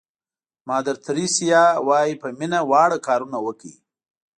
مادر 0.67 0.95
تریسیا 1.05 1.63
وایي 1.87 2.13
په 2.21 2.27
مینه 2.39 2.59
واړه 2.69 2.97
کارونه 3.07 3.37
وکړئ. 3.45 3.73